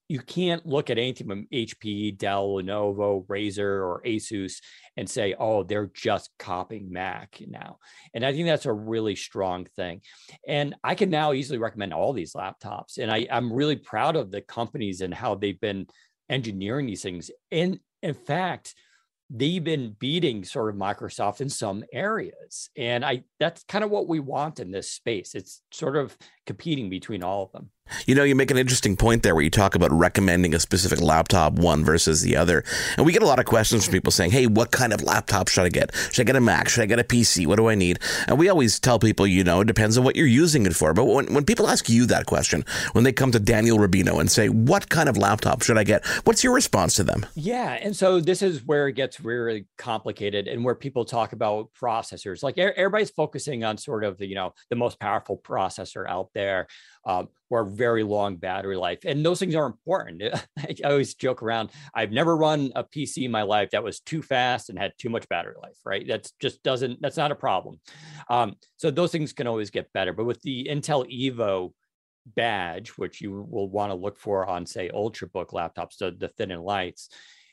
you 0.09 0.21
can't 0.21 0.65
look 0.65 0.89
at 0.89 0.97
anything 0.97 1.27
from 1.27 1.47
HP, 1.51 2.17
Dell, 2.17 2.47
Lenovo, 2.49 3.25
Razer, 3.27 3.59
or 3.59 4.01
Asus 4.05 4.61
and 4.95 5.09
say, 5.09 5.35
oh, 5.37 5.63
they're 5.63 5.91
just 5.93 6.29
copying 6.39 6.91
Mac 6.91 7.39
now. 7.45 7.77
And 8.13 8.25
I 8.25 8.31
think 8.31 8.47
that's 8.47 8.65
a 8.65 8.73
really 8.73 9.15
strong 9.15 9.65
thing. 9.75 10.01
And 10.47 10.75
I 10.83 10.95
can 10.95 11.09
now 11.09 11.33
easily 11.33 11.59
recommend 11.59 11.93
all 11.93 12.13
these 12.13 12.33
laptops. 12.33 12.97
And 12.97 13.11
I, 13.11 13.27
I'm 13.29 13.51
really 13.51 13.75
proud 13.75 14.15
of 14.15 14.31
the 14.31 14.41
companies 14.41 15.01
and 15.01 15.13
how 15.13 15.35
they've 15.35 15.59
been 15.59 15.87
engineering 16.29 16.87
these 16.87 17.01
things. 17.01 17.29
And 17.51 17.79
in 18.01 18.13
fact, 18.13 18.75
they've 19.29 19.63
been 19.63 19.95
beating 19.99 20.45
sort 20.45 20.69
of 20.69 20.79
Microsoft 20.79 21.41
in 21.41 21.49
some 21.49 21.83
areas. 21.91 22.69
And 22.77 23.03
I 23.03 23.23
that's 23.39 23.63
kind 23.63 23.83
of 23.83 23.89
what 23.89 24.07
we 24.07 24.19
want 24.19 24.59
in 24.59 24.71
this 24.71 24.91
space. 24.91 25.35
It's 25.35 25.61
sort 25.71 25.97
of 25.97 26.17
competing 26.47 26.89
between 26.89 27.21
all 27.21 27.43
of 27.43 27.51
them. 27.51 27.69
You 28.05 28.15
know, 28.15 28.23
you 28.23 28.35
make 28.35 28.51
an 28.51 28.57
interesting 28.57 28.95
point 28.97 29.23
there 29.23 29.35
where 29.35 29.43
you 29.43 29.49
talk 29.49 29.75
about 29.75 29.91
recommending 29.91 30.53
a 30.53 30.59
specific 30.59 31.01
laptop, 31.01 31.53
one 31.53 31.83
versus 31.83 32.21
the 32.21 32.35
other. 32.35 32.63
And 32.97 33.05
we 33.05 33.13
get 33.13 33.21
a 33.21 33.25
lot 33.25 33.39
of 33.39 33.45
questions 33.45 33.85
from 33.85 33.93
people 33.93 34.11
saying, 34.11 34.31
hey, 34.31 34.47
what 34.47 34.71
kind 34.71 34.93
of 34.93 35.03
laptop 35.03 35.47
should 35.47 35.63
I 35.63 35.69
get? 35.69 35.93
Should 36.11 36.21
I 36.21 36.25
get 36.25 36.35
a 36.35 36.41
Mac? 36.41 36.69
Should 36.69 36.83
I 36.83 36.85
get 36.85 36.99
a 36.99 37.03
PC? 37.03 37.47
What 37.47 37.57
do 37.57 37.69
I 37.69 37.75
need? 37.75 37.99
And 38.27 38.37
we 38.37 38.49
always 38.49 38.79
tell 38.79 38.99
people, 38.99 39.25
you 39.25 39.43
know, 39.43 39.61
it 39.61 39.67
depends 39.67 39.97
on 39.97 40.03
what 40.03 40.15
you're 40.15 40.27
using 40.27 40.65
it 40.65 40.75
for. 40.75 40.93
But 40.93 41.05
when, 41.05 41.33
when 41.33 41.45
people 41.45 41.67
ask 41.67 41.89
you 41.89 42.05
that 42.07 42.25
question, 42.25 42.65
when 42.93 43.03
they 43.03 43.11
come 43.11 43.31
to 43.31 43.39
Daniel 43.39 43.77
Rubino 43.77 44.19
and 44.19 44.29
say, 44.29 44.49
what 44.49 44.89
kind 44.89 45.09
of 45.09 45.17
laptop 45.17 45.61
should 45.61 45.77
I 45.77 45.83
get? 45.83 46.05
What's 46.25 46.43
your 46.43 46.53
response 46.53 46.95
to 46.95 47.03
them? 47.03 47.25
Yeah. 47.35 47.77
And 47.81 47.95
so 47.95 48.19
this 48.19 48.41
is 48.41 48.63
where 48.63 48.87
it 48.87 48.93
gets 48.93 49.21
really 49.21 49.65
complicated 49.77 50.47
and 50.47 50.63
where 50.63 50.75
people 50.75 51.05
talk 51.05 51.33
about 51.33 51.69
processors. 51.79 52.43
Like 52.43 52.57
everybody's 52.57 53.11
focusing 53.11 53.63
on 53.63 53.77
sort 53.77 54.03
of 54.03 54.17
the, 54.17 54.27
you 54.27 54.35
know, 54.35 54.53
the 54.69 54.75
most 54.75 54.99
powerful 54.99 55.37
processor 55.37 56.07
out 56.07 56.29
there 56.37 56.67
um, 57.05 57.29
or 57.49 57.65
very 57.65 58.03
long 58.03 58.35
battery 58.35 58.77
life. 58.77 58.99
And 59.05 59.25
those 59.25 59.39
things 59.39 59.55
are 59.55 59.65
important. 59.65 60.21
I 60.57 60.75
always 60.85 61.15
joke 61.15 61.41
around. 61.41 61.71
I've 61.93 62.11
never 62.11 62.37
run 62.37 62.71
a 62.75 62.83
PC 62.83 63.23
in 63.23 63.31
my 63.31 63.41
life 63.41 63.71
that 63.71 63.83
was 63.83 63.99
too 63.99 64.21
fast 64.21 64.69
and 64.69 64.77
had 64.77 64.93
too 64.97 65.09
much 65.09 65.27
battery 65.29 65.55
life, 65.61 65.77
right? 65.85 66.05
That's 66.07 66.31
just 66.39 66.61
doesn't, 66.63 67.01
that's 67.01 67.17
not 67.17 67.31
a 67.31 67.35
problem. 67.35 67.79
Um, 68.29 68.55
so 68.77 68.91
those 68.91 69.11
things 69.11 69.33
can 69.33 69.47
always 69.47 69.71
get 69.71 69.91
better. 69.93 70.13
But 70.13 70.25
with 70.25 70.41
the 70.41 70.67
Intel 70.69 71.05
Evo 71.11 71.73
badge, 72.35 72.89
which 72.97 73.21
you 73.21 73.47
will 73.49 73.69
want 73.69 73.91
to 73.91 73.95
look 73.95 74.19
for 74.19 74.45
on, 74.45 74.65
say, 74.65 74.89
Ultrabook 74.93 75.51
laptops, 75.51 75.97
the, 75.97 76.11
the 76.11 76.27
thin 76.27 76.51
and 76.51 76.63
lights, 76.63 77.09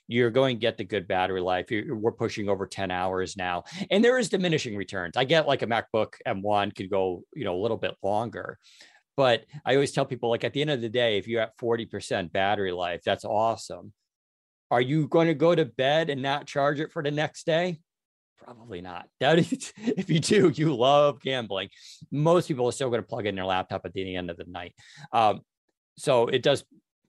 you're 0.06 0.30
going 0.30 0.56
to 0.56 0.60
get 0.60 0.76
the 0.76 0.84
good 0.84 1.08
battery 1.08 1.40
life. 1.40 1.70
You're, 1.70 1.96
we're 1.96 2.12
pushing 2.12 2.48
over 2.48 2.66
10 2.66 2.90
hours 2.90 3.36
now, 3.36 3.64
and 3.90 4.04
there 4.04 4.18
is 4.18 4.28
diminishing 4.28 4.76
returns. 4.76 5.16
I 5.16 5.24
get 5.24 5.48
like 5.48 5.62
a 5.62 5.66
MacBook 5.66 6.14
M1 6.26 6.74
could 6.74 6.90
go, 6.90 7.22
you 7.34 7.44
know, 7.44 7.54
a 7.54 7.62
little 7.62 7.76
bit 7.76 7.94
longer, 8.02 8.58
but 9.16 9.44
I 9.64 9.74
always 9.74 9.92
tell 9.92 10.04
people 10.04 10.30
like 10.30 10.44
at 10.44 10.52
the 10.52 10.60
end 10.60 10.70
of 10.70 10.80
the 10.80 10.88
day, 10.88 11.18
if 11.18 11.28
you're 11.28 11.42
at 11.42 11.56
40% 11.58 12.32
battery 12.32 12.72
life, 12.72 13.02
that's 13.04 13.24
awesome. 13.24 13.92
Are 14.70 14.80
you 14.80 15.06
going 15.06 15.28
to 15.28 15.34
go 15.34 15.54
to 15.54 15.64
bed 15.64 16.10
and 16.10 16.20
not 16.20 16.46
charge 16.46 16.80
it 16.80 16.90
for 16.90 17.02
the 17.02 17.10
next 17.10 17.46
day? 17.46 17.78
Probably 18.42 18.80
not. 18.80 19.06
That 19.20 19.38
is, 19.38 19.72
if 19.76 20.10
you 20.10 20.20
do, 20.20 20.52
you 20.54 20.74
love 20.74 21.20
gambling. 21.20 21.68
Most 22.10 22.48
people 22.48 22.66
are 22.66 22.72
still 22.72 22.90
going 22.90 23.02
to 23.02 23.06
plug 23.06 23.26
in 23.26 23.36
their 23.36 23.44
laptop 23.44 23.86
at 23.86 23.92
the 23.92 24.16
end 24.16 24.30
of 24.30 24.36
the 24.36 24.44
night. 24.46 24.74
Um, 25.12 25.40
so 25.96 26.26
it 26.26 26.42
does, 26.42 26.64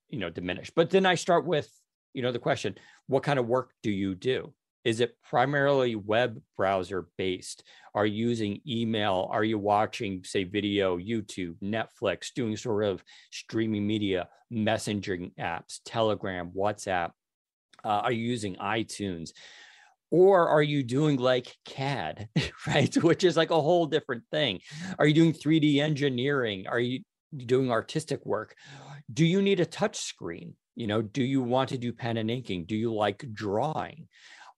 you 0.10 0.20
know, 0.20 0.30
diminish. 0.30 0.72
But 0.76 0.92
then 0.92 1.06
I 1.06 1.16
start 1.16 1.46
with, 1.46 1.70
you 2.16 2.22
know, 2.22 2.32
the 2.32 2.40
question: 2.40 2.76
What 3.08 3.24
kind 3.24 3.38
of 3.38 3.48
work 3.48 3.72
do 3.84 3.92
you 3.92 4.16
do? 4.16 4.54
Is 4.86 5.00
it 5.00 5.18
primarily 5.28 5.96
web 5.96 6.40
browser 6.56 7.08
based? 7.18 7.64
Are 7.96 8.06
you 8.06 8.28
using 8.28 8.62
email? 8.68 9.28
Are 9.32 9.44
you 9.44 9.58
watching, 9.58 10.24
say, 10.24 10.44
video, 10.44 10.98
YouTube, 10.98 11.56
Netflix, 11.62 12.32
doing 12.34 12.56
sort 12.56 12.86
of 12.86 13.04
streaming 13.32 13.88
media, 13.88 14.30
messaging 14.54 15.34
apps, 15.40 15.80
Telegram, 15.86 16.52
WhatsApp? 16.56 17.12
Uh, 17.84 18.02
are 18.04 18.12
you 18.12 18.24
using 18.24 18.56
iTunes? 18.58 19.32
Or 20.12 20.48
are 20.50 20.62
you 20.62 20.84
doing 20.84 21.18
like 21.18 21.56
CAD, 21.66 22.30
right? 22.68 22.96
Which 23.04 23.24
is 23.24 23.36
like 23.36 23.50
a 23.50 23.62
whole 23.62 23.88
different 23.88 24.24
thing. 24.30 24.60
Are 25.00 25.08
you 25.08 25.16
doing 25.16 25.34
3D 25.34 25.80
engineering? 25.80 26.68
Are 26.68 26.80
you 26.80 27.02
doing 27.36 27.72
artistic 27.72 28.24
work? 28.24 28.56
Do 29.12 29.26
you 29.26 29.42
need 29.42 29.60
a 29.60 29.66
touch 29.66 29.98
screen? 29.98 30.54
You 30.76 30.88
know, 30.88 31.02
do 31.02 31.24
you 31.24 31.42
want 31.42 31.70
to 31.70 31.78
do 31.78 31.94
pen 31.94 32.18
and 32.18 32.30
inking? 32.30 32.66
Do 32.66 32.76
you 32.76 32.94
like 32.94 33.26
drawing? 33.34 34.08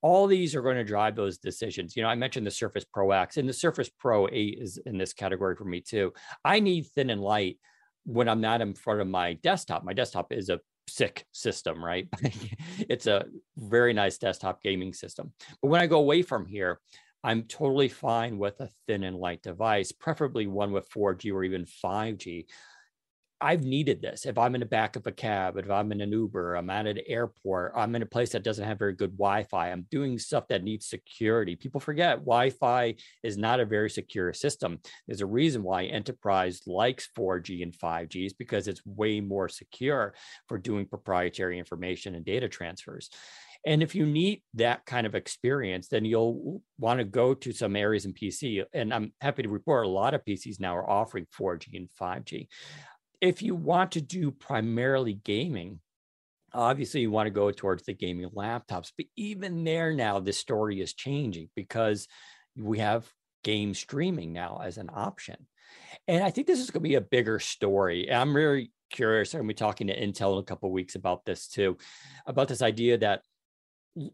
all 0.02 0.28
these 0.28 0.56
are 0.56 0.62
going 0.62 0.78
to 0.78 0.84
drive 0.84 1.16
those 1.16 1.38
decisions. 1.38 1.96
You 1.96 2.04
know, 2.04 2.10
I 2.10 2.16
mentioned 2.16 2.46
the 2.46 2.52
Surface 2.52 2.86
Pro 2.86 3.12
X, 3.12 3.38
and 3.38 3.50
the 3.50 3.54
Surface 3.54 3.90
Pro 3.90 4.28
8 4.32 4.58
is 4.62 4.78
in 4.86 4.98
this 4.98 5.14
category 5.14 5.56
for 5.56 5.66
me 5.66 5.82
too. 5.82 6.14
I 6.46 6.60
need 6.60 6.88
thin 6.88 7.10
and 7.10 7.22
light 7.22 7.58
when 8.06 8.30
I'm 8.30 8.42
not 8.42 8.62
in 8.62 8.74
front 8.74 9.02
of 9.02 9.08
my 9.08 9.34
desktop. 9.34 9.84
My 9.84 9.94
desktop 9.94 10.32
is 10.32 10.50
a 10.50 10.60
sick 10.88 11.26
system, 11.32 11.84
right? 11.84 12.08
it's 12.90 13.08
a 13.08 13.26
very 13.58 13.94
nice 13.94 14.18
desktop 14.18 14.62
gaming 14.62 14.94
system. 14.94 15.34
But 15.62 15.70
when 15.70 15.82
I 15.82 15.88
go 15.88 15.98
away 15.98 16.22
from 16.22 16.46
here, 16.46 16.80
I'm 17.24 17.44
totally 17.44 17.90
fine 17.90 18.38
with 18.38 18.62
a 18.62 18.70
thin 18.86 19.04
and 19.04 19.18
light 19.18 19.42
device, 19.42 19.92
preferably 19.92 20.48
one 20.48 20.72
with 20.72 20.90
4G 20.90 21.34
or 21.34 21.44
even 21.44 21.66
5G. 21.66 22.46
I've 23.40 23.64
needed 23.64 24.02
this. 24.02 24.26
If 24.26 24.38
I'm 24.38 24.56
in 24.56 24.62
the 24.62 24.66
back 24.66 24.96
of 24.96 25.06
a 25.06 25.12
cab, 25.12 25.58
if 25.58 25.70
I'm 25.70 25.92
in 25.92 26.02
an 26.02 26.12
Uber, 26.12 26.56
I'm 26.56 26.70
at 26.72 26.88
an 26.88 27.00
airport, 27.06 27.74
I'm 27.76 27.96
in 27.96 28.02
a 28.02 28.08
place 28.08 28.32
that 28.32 28.44
doesn't 28.44 28.66
have 28.66 28.80
very 28.80 28.94
good 28.94 29.18
Wi 29.18 29.44
Fi, 29.44 29.72
I'm 29.72 29.86
doing 29.92 30.18
stuff 30.18 30.48
that 30.48 30.64
needs 30.64 30.88
security. 30.88 31.56
People 31.56 31.80
forget 31.80 32.20
Wi 32.20 32.50
Fi 32.50 32.96
is 33.22 33.38
not 33.38 33.60
a 33.60 33.66
very 33.66 33.90
secure 33.90 34.34
system. 34.34 34.80
There's 35.08 35.22
a 35.22 35.28
reason 35.28 35.62
why 35.62 35.86
enterprise 35.86 36.62
likes 36.66 37.10
4G 37.18 37.62
and 37.62 37.78
5G 37.78 38.26
is 38.26 38.34
because 38.34 38.68
it's 38.68 38.86
way 38.86 39.22
more 39.22 39.50
secure 39.50 40.16
for 40.48 40.58
doing 40.58 40.88
proprietary 40.88 41.60
information 41.60 42.16
and 42.16 42.26
data 42.26 42.50
transfers. 42.50 43.10
And 43.66 43.84
if 43.84 43.96
you 43.96 44.06
need 44.06 44.44
that 44.56 44.86
kind 44.86 45.06
of 45.06 45.14
experience, 45.14 45.90
then 45.90 46.06
you'll 46.06 46.62
want 46.80 47.00
to 47.00 47.04
go 47.04 47.34
to 47.34 47.52
some 47.52 47.76
areas 47.76 48.06
in 48.06 48.14
PC. 48.14 48.64
And 48.74 48.94
I'm 48.94 49.14
happy 49.20 49.44
to 49.44 49.50
report 49.50 49.86
a 49.86 49.90
lot 49.90 50.14
of 50.14 50.24
PCs 50.24 50.60
now 50.60 50.76
are 50.76 50.90
offering 50.90 51.28
4G 51.38 51.76
and 51.76 51.90
5G 52.00 52.48
if 53.22 53.42
you 53.42 53.56
want 53.56 53.94
to 53.94 54.02
do 54.02 54.32
primarily 54.32 55.14
gaming, 55.14 55.80
obviously 56.54 57.02
you 57.02 57.12
want 57.12 57.28
to 57.28 57.32
go 57.32 57.52
towards 57.52 57.84
the 57.84 57.94
gaming 57.94 58.30
laptops. 58.30 58.92
But 58.96 59.08
even 59.16 59.64
there 59.64 59.94
now, 59.94 60.20
the 60.20 60.34
story 60.34 60.82
is 60.82 60.94
changing 60.94 61.50
because 61.56 62.08
we 62.56 62.80
have 62.80 63.12
game 63.44 63.74
streaming 63.74 64.34
now 64.34 64.62
as 64.64 64.78
an 64.78 64.90
option. 64.94 65.48
And 66.08 66.24
I 66.24 66.32
think 66.32 66.48
this 66.48 66.60
is 66.60 66.72
going 66.72 66.84
to 66.84 66.90
be 66.90 66.96
a 66.96 67.02
bigger 67.02 67.40
story. 67.40 68.12
I'm 68.12 68.36
really 68.36 68.72
curious. 68.90 69.34
I'm 69.34 69.40
going 69.40 69.50
to 69.50 69.54
be 69.54 69.58
talking 69.58 69.88
to 69.88 70.00
Intel 70.00 70.34
in 70.34 70.40
a 70.40 70.44
couple 70.44 70.72
weeks 70.72 70.96
about 70.96 71.26
this 71.26 71.48
too, 71.48 71.78
about 72.26 72.48
this 72.48 72.62
idea 72.62 72.98
that 73.00 73.22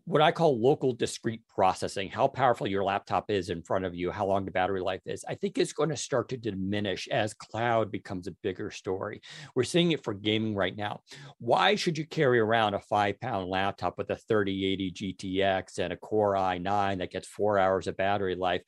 what 0.06 0.22
I 0.22 0.32
call 0.32 0.60
local 0.60 0.94
discrete 0.94 1.42
processing, 1.48 2.10
how 2.10 2.28
powerful 2.28 2.68
your 2.68 2.84
laptop 2.84 3.30
is 3.30 3.50
in 3.50 3.62
front 3.62 3.86
of 3.86 3.94
you, 3.94 4.12
how 4.12 4.26
long 4.26 4.46
the 4.46 4.52
battery 4.52 4.82
life 4.82 5.02
is, 5.06 5.26
I 5.28 5.36
think 5.36 5.58
is 5.58 5.74
going 5.74 5.90
to 5.90 5.98
start 5.98 6.30
to 6.30 6.38
diminish 6.38 7.08
as 7.10 7.34
cloud 7.34 7.92
becomes 7.92 8.28
a 8.28 8.36
bigger 8.44 8.72
story. 8.72 9.22
We're 9.56 9.64
seeing 9.64 9.92
it 9.92 10.04
for 10.04 10.14
gaming 10.14 10.56
right 10.56 10.76
now. 10.76 11.02
Why 11.40 11.76
should 11.76 11.98
you 11.98 12.06
carry 12.06 12.40
around 12.40 12.76
a 12.76 12.80
five 12.80 13.20
pound 13.20 13.50
laptop 13.50 13.98
with 13.98 14.10
a 14.10 14.16
3080 14.16 14.92
GTX 14.92 15.80
and 15.80 15.92
a 15.92 15.98
Core 15.98 16.36
i9 16.36 17.00
that 17.00 17.12
gets 17.12 17.28
four 17.28 17.60
hours 17.60 17.88
of 17.88 17.98
battery 17.98 18.36
life 18.36 18.62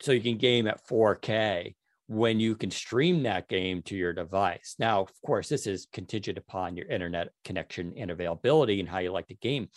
so 0.00 0.12
you 0.12 0.20
can 0.20 0.38
game 0.38 0.66
at 0.66 0.86
4K? 0.88 1.74
When 2.08 2.40
you 2.40 2.56
can 2.56 2.70
stream 2.70 3.22
that 3.22 3.48
game 3.48 3.82
to 3.82 3.94
your 3.94 4.14
device. 4.14 4.74
Now, 4.78 5.02
of 5.02 5.12
course, 5.24 5.48
this 5.48 5.66
is 5.66 5.86
contingent 5.92 6.38
upon 6.38 6.74
your 6.74 6.88
internet 6.88 7.28
connection 7.44 7.92
and 7.98 8.10
availability 8.10 8.80
and 8.80 8.88
how 8.88 8.98
you 8.98 9.12
like 9.12 9.28
the 9.28 9.34
game. 9.34 9.68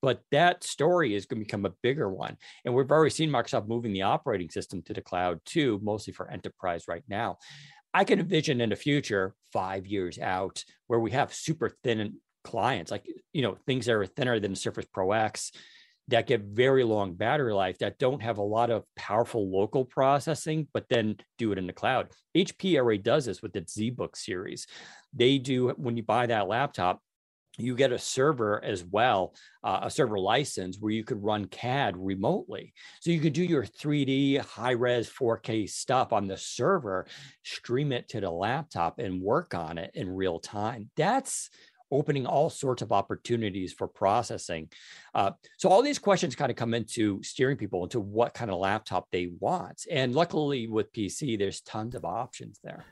But 0.00 0.22
that 0.30 0.62
story 0.62 1.14
is 1.16 1.26
going 1.26 1.40
to 1.40 1.44
become 1.44 1.66
a 1.66 1.74
bigger 1.82 2.08
one. 2.08 2.36
And 2.64 2.74
we've 2.74 2.90
already 2.90 3.10
seen 3.10 3.28
Microsoft 3.28 3.68
moving 3.68 3.92
the 3.92 4.02
operating 4.02 4.48
system 4.50 4.82
to 4.82 4.94
the 4.94 5.00
cloud 5.00 5.40
too, 5.44 5.80
mostly 5.82 6.12
for 6.12 6.30
enterprise 6.30 6.84
right 6.86 7.02
now. 7.08 7.38
I 7.92 8.04
can 8.04 8.20
envision 8.20 8.60
in 8.60 8.70
the 8.70 8.76
future, 8.76 9.34
five 9.52 9.84
years 9.84 10.16
out, 10.20 10.64
where 10.86 11.00
we 11.00 11.10
have 11.10 11.34
super 11.34 11.76
thin 11.82 12.18
clients, 12.44 12.92
like 12.92 13.04
you 13.32 13.42
know, 13.42 13.56
things 13.66 13.86
that 13.86 13.96
are 13.96 14.06
thinner 14.06 14.38
than 14.38 14.54
Surface 14.54 14.86
Pro 14.86 15.10
X 15.10 15.50
that 16.10 16.26
get 16.26 16.42
very 16.42 16.84
long 16.84 17.14
battery 17.14 17.52
life 17.52 17.78
that 17.78 17.98
don't 17.98 18.22
have 18.22 18.38
a 18.38 18.42
lot 18.42 18.70
of 18.70 18.84
powerful 18.96 19.50
local 19.50 19.84
processing, 19.84 20.68
but 20.72 20.88
then 20.88 21.16
do 21.38 21.52
it 21.52 21.58
in 21.58 21.66
the 21.66 21.72
cloud. 21.72 22.08
HP 22.36 22.76
already 22.76 23.02
does 23.02 23.24
this 23.24 23.42
with 23.42 23.56
its 23.56 23.76
ZBook 23.76 24.16
series. 24.16 24.66
They 25.14 25.38
do 25.38 25.70
when 25.70 25.96
you 25.96 26.02
buy 26.02 26.26
that 26.26 26.48
laptop, 26.48 27.00
you 27.58 27.74
get 27.74 27.92
a 27.92 27.98
server 27.98 28.62
as 28.64 28.84
well, 28.84 29.34
uh, 29.62 29.80
a 29.82 29.90
server 29.90 30.18
license 30.18 30.78
where 30.78 30.92
you 30.92 31.04
could 31.04 31.22
run 31.22 31.46
CAD 31.46 31.96
remotely. 31.96 32.72
So 33.00 33.10
you 33.10 33.20
could 33.20 33.32
do 33.32 33.42
your 33.42 33.64
3D 33.64 34.38
high 34.38 34.72
res 34.72 35.08
4K 35.08 35.68
stuff 35.68 36.12
on 36.12 36.26
the 36.26 36.36
server, 36.36 37.06
stream 37.44 37.92
it 37.92 38.08
to 38.10 38.20
the 38.20 38.30
laptop, 38.30 38.98
and 38.98 39.20
work 39.20 39.54
on 39.54 39.78
it 39.78 39.90
in 39.94 40.08
real 40.08 40.38
time. 40.38 40.90
That's 40.96 41.50
opening 41.90 42.26
all 42.26 42.50
sorts 42.50 42.82
of 42.82 42.92
opportunities 42.92 43.72
for 43.72 43.88
processing. 43.88 44.68
Uh, 45.14 45.32
so 45.58 45.68
all 45.68 45.82
these 45.82 45.98
questions 45.98 46.34
kind 46.36 46.50
of 46.50 46.56
come 46.56 46.74
into 46.74 47.22
steering 47.22 47.56
people 47.56 47.82
into 47.82 48.00
what 48.00 48.34
kind 48.34 48.50
of 48.50 48.58
laptop 48.58 49.08
they 49.10 49.30
want. 49.38 49.84
And 49.90 50.14
luckily 50.14 50.66
with 50.66 50.92
PC, 50.92 51.38
there's 51.38 51.60
tons 51.60 51.94
of 51.94 52.04
options 52.04 52.60
there. 52.62 52.84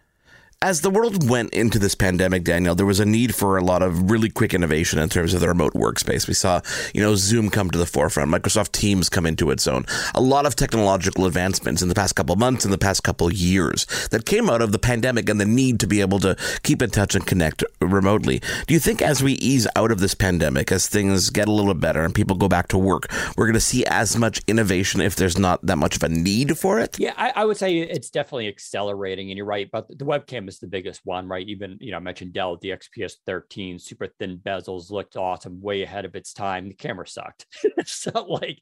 As 0.60 0.80
the 0.80 0.90
world 0.90 1.30
went 1.30 1.54
into 1.54 1.78
this 1.78 1.94
pandemic, 1.94 2.42
Daniel, 2.42 2.74
there 2.74 2.84
was 2.84 2.98
a 2.98 3.06
need 3.06 3.32
for 3.32 3.56
a 3.56 3.62
lot 3.62 3.80
of 3.80 4.10
really 4.10 4.28
quick 4.28 4.52
innovation 4.52 4.98
in 4.98 5.08
terms 5.08 5.32
of 5.32 5.38
the 5.40 5.46
remote 5.46 5.72
workspace. 5.74 6.26
We 6.26 6.34
saw, 6.34 6.62
you 6.92 7.00
know, 7.00 7.14
Zoom 7.14 7.48
come 7.48 7.70
to 7.70 7.78
the 7.78 7.86
forefront, 7.86 8.28
Microsoft 8.28 8.72
Teams 8.72 9.08
come 9.08 9.24
into 9.24 9.52
its 9.52 9.68
own. 9.68 9.86
A 10.16 10.20
lot 10.20 10.46
of 10.46 10.56
technological 10.56 11.26
advancements 11.26 11.80
in 11.80 11.88
the 11.88 11.94
past 11.94 12.16
couple 12.16 12.34
months, 12.34 12.64
in 12.64 12.72
the 12.72 12.76
past 12.76 13.04
couple 13.04 13.32
years 13.32 13.86
that 14.10 14.26
came 14.26 14.50
out 14.50 14.60
of 14.60 14.72
the 14.72 14.80
pandemic 14.80 15.28
and 15.28 15.40
the 15.40 15.44
need 15.44 15.78
to 15.78 15.86
be 15.86 16.00
able 16.00 16.18
to 16.18 16.36
keep 16.64 16.82
in 16.82 16.90
touch 16.90 17.14
and 17.14 17.24
connect 17.24 17.62
remotely. 17.80 18.40
Do 18.66 18.74
you 18.74 18.80
think 18.80 19.00
as 19.00 19.22
we 19.22 19.34
ease 19.34 19.68
out 19.76 19.92
of 19.92 20.00
this 20.00 20.14
pandemic, 20.14 20.72
as 20.72 20.88
things 20.88 21.30
get 21.30 21.46
a 21.46 21.52
little 21.52 21.72
better 21.72 22.02
and 22.02 22.12
people 22.12 22.34
go 22.34 22.48
back 22.48 22.66
to 22.68 22.78
work, 22.78 23.06
we're 23.36 23.46
going 23.46 23.54
to 23.54 23.60
see 23.60 23.86
as 23.86 24.16
much 24.16 24.42
innovation 24.48 25.02
if 25.02 25.14
there's 25.14 25.38
not 25.38 25.64
that 25.64 25.76
much 25.76 25.94
of 25.94 26.02
a 26.02 26.08
need 26.08 26.58
for 26.58 26.80
it? 26.80 26.98
Yeah, 26.98 27.14
I, 27.16 27.32
I 27.36 27.44
would 27.44 27.58
say 27.58 27.78
it's 27.78 28.10
definitely 28.10 28.48
accelerating, 28.48 29.30
and 29.30 29.36
you're 29.36 29.46
right. 29.46 29.70
But 29.70 29.86
the 29.86 30.04
webcam 30.04 30.47
is 30.48 30.58
the 30.58 30.66
biggest 30.66 31.02
one, 31.04 31.28
right? 31.28 31.46
Even, 31.46 31.76
you 31.80 31.90
know, 31.90 31.98
I 31.98 32.00
mentioned 32.00 32.32
Dell, 32.32 32.56
the 32.56 32.70
XPS 32.70 33.14
13, 33.26 33.78
super 33.78 34.08
thin 34.18 34.38
bezels, 34.38 34.90
looked 34.90 35.16
awesome, 35.16 35.60
way 35.60 35.82
ahead 35.82 36.04
of 36.04 36.14
its 36.14 36.32
time. 36.32 36.68
The 36.68 36.74
camera 36.74 37.06
sucked. 37.06 37.46
so 37.86 38.10
like, 38.24 38.58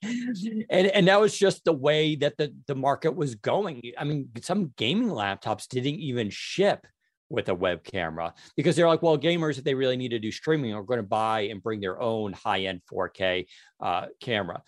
and, 0.68 0.86
and 0.88 1.08
that 1.08 1.20
was 1.20 1.36
just 1.36 1.64
the 1.64 1.72
way 1.72 2.16
that 2.16 2.36
the, 2.36 2.54
the 2.66 2.74
market 2.74 3.16
was 3.16 3.36
going. 3.36 3.82
I 3.96 4.04
mean, 4.04 4.28
some 4.42 4.72
gaming 4.76 5.08
laptops 5.08 5.68
didn't 5.68 6.00
even 6.00 6.30
ship 6.30 6.86
with 7.28 7.48
a 7.48 7.54
web 7.54 7.82
camera 7.82 8.34
because 8.56 8.76
they're 8.76 8.86
like, 8.86 9.02
well, 9.02 9.18
gamers, 9.18 9.58
if 9.58 9.64
they 9.64 9.74
really 9.74 9.96
need 9.96 10.10
to 10.10 10.18
do 10.18 10.30
streaming, 10.30 10.74
are 10.74 10.82
going 10.82 10.98
to 10.98 11.06
buy 11.06 11.42
and 11.42 11.62
bring 11.62 11.80
their 11.80 12.00
own 12.00 12.32
high 12.32 12.60
end 12.60 12.82
4K 12.92 13.46
uh, 13.80 14.06
camera 14.20 14.62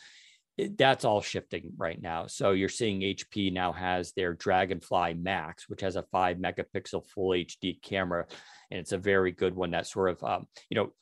that's 0.77 1.05
all 1.05 1.21
shifting 1.21 1.73
right 1.77 2.01
now. 2.01 2.27
So 2.27 2.53
you're 2.53 2.69
seeing 2.69 3.01
HP 3.01 3.53
now 3.53 3.73
has 3.73 4.13
their 4.13 4.35
Dragonfly 4.35 5.15
Max, 5.15 5.69
which 5.69 5.81
has 5.83 5.97
a 5.97 6.03
five 6.03 6.39
megapixel 6.39 7.07
full 7.07 7.31
HD 7.31 7.81
camera, 7.81 8.27
and 8.71 8.81
it's 8.81 8.93
a 8.93 8.99
very 8.99 9.33
good 9.33 9.55
one. 9.55 9.71
That 9.71 9.87
sort 9.87 10.11
of, 10.11 10.25
um, 10.25 10.47
you 10.69 10.77
know, 10.77 10.93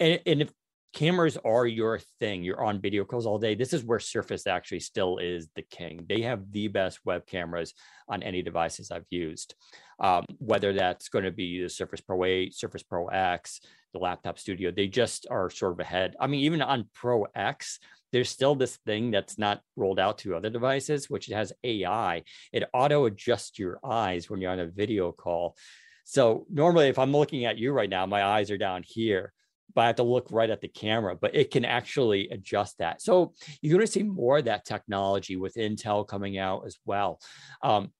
and, 0.00 0.20
and 0.26 0.42
if 0.42 0.52
cameras 0.94 1.36
are 1.44 1.66
your 1.66 2.00
thing, 2.20 2.42
you're 2.42 2.64
on 2.64 2.80
video 2.80 3.04
calls 3.04 3.26
all 3.26 3.38
day. 3.38 3.54
This 3.54 3.72
is 3.72 3.84
where 3.84 3.98
Surface 3.98 4.46
actually 4.46 4.80
still 4.80 5.18
is 5.18 5.48
the 5.54 5.62
king. 5.62 6.06
They 6.08 6.22
have 6.22 6.50
the 6.50 6.68
best 6.68 7.00
web 7.04 7.26
cameras 7.26 7.74
on 8.08 8.22
any 8.22 8.42
devices 8.42 8.90
I've 8.90 9.06
used. 9.10 9.54
Um, 10.00 10.24
whether 10.38 10.72
that's 10.72 11.08
going 11.08 11.24
to 11.24 11.30
be 11.30 11.62
the 11.62 11.68
Surface 11.68 12.00
Pro 12.00 12.24
8, 12.24 12.54
Surface 12.54 12.82
Pro 12.82 13.08
X, 13.08 13.60
the 13.92 13.98
Laptop 13.98 14.38
Studio, 14.38 14.70
they 14.70 14.88
just 14.88 15.26
are 15.30 15.50
sort 15.50 15.72
of 15.72 15.80
ahead. 15.80 16.16
I 16.18 16.26
mean, 16.26 16.40
even 16.40 16.62
on 16.62 16.88
Pro 16.94 17.26
X, 17.34 17.78
there's 18.14 18.30
still 18.30 18.54
this 18.54 18.76
thing 18.86 19.10
that's 19.10 19.38
not 19.38 19.60
rolled 19.74 19.98
out 19.98 20.18
to 20.18 20.36
other 20.36 20.48
devices, 20.48 21.10
which 21.10 21.26
has 21.26 21.52
AI. 21.64 22.22
It 22.52 22.62
auto 22.72 23.06
adjusts 23.06 23.58
your 23.58 23.80
eyes 23.82 24.30
when 24.30 24.40
you're 24.40 24.52
on 24.52 24.60
a 24.60 24.68
video 24.68 25.10
call. 25.10 25.56
So 26.04 26.46
normally, 26.48 26.86
if 26.86 26.96
I'm 26.96 27.10
looking 27.10 27.44
at 27.44 27.58
you 27.58 27.72
right 27.72 27.90
now, 27.90 28.06
my 28.06 28.22
eyes 28.24 28.52
are 28.52 28.56
down 28.56 28.84
here. 28.86 29.32
but 29.74 29.80
I 29.80 29.86
have 29.88 29.96
to 29.96 30.04
look 30.04 30.28
right 30.30 30.48
at 30.48 30.60
the 30.60 30.68
camera, 30.68 31.16
but 31.16 31.34
it 31.34 31.50
can 31.50 31.64
actually 31.64 32.28
adjust 32.28 32.78
that. 32.78 33.02
So 33.02 33.34
you're 33.60 33.76
going 33.76 33.84
to 33.84 33.92
see 33.92 34.04
more 34.04 34.38
of 34.38 34.44
that 34.44 34.64
technology 34.64 35.34
with 35.34 35.56
Intel 35.56 36.06
coming 36.06 36.38
out 36.38 36.62
as 36.66 36.76
well. 36.84 37.18
Um, 37.64 37.90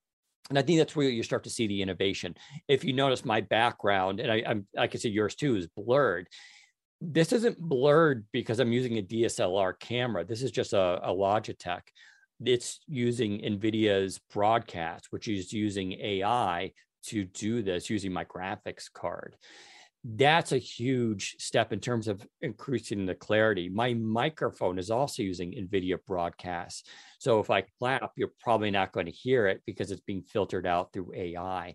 and 0.49 0.57
I 0.57 0.63
think 0.63 0.79
that's 0.79 0.95
where 0.95 1.09
you 1.09 1.25
start 1.25 1.43
to 1.45 1.51
see 1.51 1.67
the 1.67 1.83
innovation. 1.83 2.37
If 2.69 2.85
you 2.85 2.93
notice 2.93 3.25
my 3.25 3.41
background, 3.41 4.21
and 4.21 4.31
I, 4.31 4.45
I'm, 4.47 4.69
I 4.79 4.87
can 4.87 5.01
see 5.01 5.09
yours 5.09 5.35
too, 5.35 5.57
is 5.57 5.67
blurred. 5.67 6.29
This 7.13 7.33
isn't 7.33 7.59
blurred 7.61 8.25
because 8.33 8.61
I'm 8.61 8.73
using 8.73 8.99
a 8.99 9.03
DSLR 9.03 9.79
camera. 9.79 10.25
This 10.25 10.43
is 10.43 10.51
just 10.51 10.73
a, 10.73 11.01
a 11.03 11.13
Logitech. 11.13 11.83
It's 12.45 12.81
using 12.87 13.41
NVIDIA's 13.41 14.21
broadcast, 14.33 15.09
which 15.11 15.29
is 15.29 15.53
using 15.53 15.93
AI 15.93 16.73
to 17.07 17.25
do 17.25 17.63
this 17.63 17.91
using 17.91 18.13
my 18.13 18.25
graphics 18.25 18.91
card 18.93 19.37
that's 20.05 20.53
a 20.53 20.59
huge 20.59 21.37
step 21.39 21.73
in 21.73 21.81
terms 21.81 22.09
of 22.09 22.27
increasing 22.43 23.07
the 23.07 23.15
clarity. 23.15 23.71
My 23.71 23.95
microphone 23.95 24.79
is 24.79 24.91
also 24.91 25.23
using 25.23 25.53
NVIDIA 25.53 25.97
broadcast. 26.07 26.91
So 27.19 27.41
if 27.41 27.49
I 27.49 27.63
clap, 27.79 28.13
you're 28.15 28.33
probably 28.39 28.71
not 28.71 28.93
going 28.93 29.07
to 29.07 29.13
hear 29.13 29.47
it 29.47 29.63
because 29.65 29.91
it's 29.91 30.03
being 30.03 30.23
filtered 30.23 30.67
out 30.67 30.93
through 30.93 31.13
AI. 31.15 31.75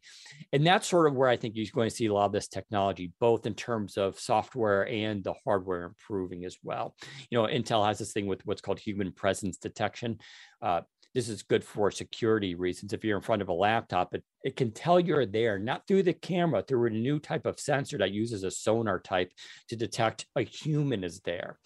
And 0.54 0.66
that's 0.66 0.88
sort 0.88 1.08
of 1.08 1.16
where 1.16 1.28
I 1.28 1.38
think 1.38 1.56
you're 1.56 1.66
going 1.74 1.90
to 1.90 1.96
see 1.96 2.06
a 2.06 2.14
lot 2.14 2.26
of 2.26 2.32
this 2.32 2.48
technology, 2.48 3.12
both 3.20 3.48
in 3.48 3.56
terms 3.56 3.98
of 3.98 4.20
software 4.20 4.88
and 4.88 5.24
the 5.24 5.34
hardware 5.44 5.86
improving 5.86 6.46
as 6.46 6.58
well. 6.62 6.96
You 7.32 7.42
know, 7.42 7.48
Intel 7.48 7.88
has 7.88 7.98
this 7.98 8.14
thing 8.14 8.28
with 8.28 8.46
what's 8.46 8.62
called 8.62 8.80
human 8.80 9.12
presence 9.12 9.58
detection. 9.58 10.20
Uh, 10.62 10.82
this 11.16 11.28
is 11.28 11.42
good 11.42 11.64
for 11.64 11.90
security 11.90 12.54
reasons. 12.54 12.94
If 12.94 13.04
you're 13.04 13.18
in 13.18 13.24
front 13.24 13.42
of 13.42 13.50
a 13.50 13.54
laptop, 13.54 14.14
it, 14.14 14.24
it 14.44 14.56
can 14.56 14.72
tell 14.72 15.00
you're 15.00 15.26
there, 15.26 15.58
not 15.58 15.88
through 15.88 16.04
the 16.04 16.14
camera, 16.14 16.62
through 16.62 16.88
a 16.88 16.92
new 16.92 17.20
type 17.20 17.46
of 17.46 17.60
sensor 17.60 17.98
that 17.98 18.12
uses 18.12 18.44
a 18.44 18.52
sonar 18.52 19.00
type 19.00 19.32
to 19.70 19.76
detect 19.76 20.28
a 20.36 20.44
human 20.44 21.04
is 21.04 21.20
there. 21.22 21.58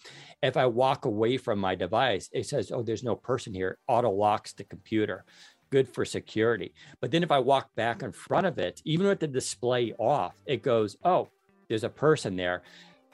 If 0.42 0.56
I 0.56 0.66
walk 0.66 1.04
away 1.04 1.36
from 1.36 1.58
my 1.58 1.74
device, 1.74 2.30
it 2.32 2.46
says, 2.46 2.72
oh, 2.72 2.82
there's 2.82 3.04
no 3.04 3.16
person 3.16 3.52
here, 3.52 3.78
auto 3.86 4.10
locks 4.10 4.54
the 4.54 4.64
computer. 4.64 5.24
Good 5.70 5.88
for 5.88 6.04
security. 6.04 6.72
But 7.00 7.10
then 7.10 7.22
if 7.22 7.30
I 7.30 7.38
walk 7.38 7.68
back 7.74 8.02
in 8.02 8.12
front 8.12 8.46
of 8.46 8.58
it, 8.58 8.80
even 8.84 9.06
with 9.06 9.20
the 9.20 9.26
display 9.26 9.92
off, 9.98 10.34
it 10.46 10.62
goes, 10.62 10.96
oh, 11.04 11.28
there's 11.68 11.84
a 11.84 11.88
person 11.88 12.36
there, 12.36 12.62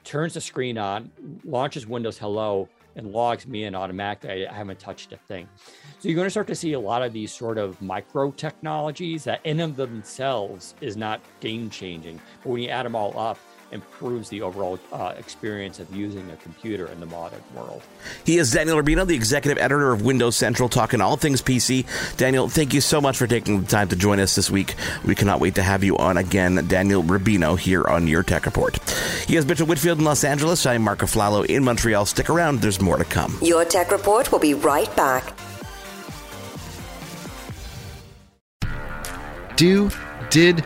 turns 0.03 0.35
the 0.35 0.41
screen 0.41 0.77
on, 0.77 1.11
launches 1.43 1.87
Windows 1.87 2.17
Hello, 2.17 2.69
and 2.95 3.11
logs 3.11 3.47
me 3.47 3.63
in 3.63 3.75
automatically. 3.75 4.47
I 4.47 4.53
haven't 4.53 4.79
touched 4.79 5.13
a 5.13 5.17
thing. 5.17 5.47
So 5.99 6.09
you're 6.09 6.15
going 6.15 6.27
to 6.27 6.31
start 6.31 6.47
to 6.47 6.55
see 6.55 6.73
a 6.73 6.79
lot 6.79 7.01
of 7.01 7.13
these 7.13 7.31
sort 7.31 7.57
of 7.57 7.81
micro 7.81 8.31
technologies 8.31 9.23
that 9.23 9.39
in 9.43 9.59
of 9.59 9.75
themselves 9.75 10.75
is 10.81 10.97
not 10.97 11.21
game 11.39 11.69
changing, 11.69 12.19
but 12.43 12.49
when 12.49 12.61
you 12.61 12.69
add 12.69 12.85
them 12.85 12.95
all 12.95 13.17
up, 13.17 13.37
improves 13.71 14.29
the 14.29 14.41
overall 14.41 14.79
uh, 14.91 15.13
experience 15.17 15.79
of 15.79 15.93
using 15.95 16.29
a 16.31 16.35
computer 16.37 16.87
in 16.87 16.99
the 16.99 17.05
modern 17.05 17.41
world. 17.55 17.81
He 18.25 18.37
is 18.37 18.51
Daniel 18.51 18.77
Rubino, 18.77 19.05
the 19.05 19.15
executive 19.15 19.57
editor 19.57 19.91
of 19.91 20.01
Windows 20.01 20.35
Central, 20.35 20.69
talking 20.69 21.01
all 21.01 21.17
things 21.17 21.41
PC. 21.41 21.85
Daniel, 22.17 22.49
thank 22.49 22.73
you 22.73 22.81
so 22.81 23.01
much 23.01 23.17
for 23.17 23.27
taking 23.27 23.61
the 23.61 23.67
time 23.67 23.87
to 23.89 23.95
join 23.95 24.19
us 24.19 24.35
this 24.35 24.51
week. 24.51 24.75
We 25.05 25.15
cannot 25.15 25.39
wait 25.39 25.55
to 25.55 25.63
have 25.63 25.83
you 25.83 25.97
on 25.97 26.17
again, 26.17 26.65
Daniel 26.67 27.03
Rubino, 27.03 27.57
here 27.57 27.83
on 27.85 28.07
Your 28.07 28.23
Tech 28.23 28.45
Report. 28.45 28.77
He 29.27 29.35
is 29.35 29.45
Mitchell 29.45 29.67
Whitfield 29.67 29.99
in 29.99 30.05
Los 30.05 30.23
Angeles. 30.23 30.65
I'm 30.65 30.83
Marco 30.83 31.05
Flalo 31.05 31.45
in 31.45 31.63
Montreal. 31.63 32.05
Stick 32.05 32.29
around, 32.29 32.61
there's 32.61 32.81
more 32.81 32.97
to 32.97 33.05
come. 33.05 33.37
Your 33.41 33.65
Tech 33.65 33.91
Report 33.91 34.31
will 34.31 34.39
be 34.39 34.53
right 34.53 34.93
back. 34.95 35.33
Do, 39.55 39.91
did, 40.31 40.65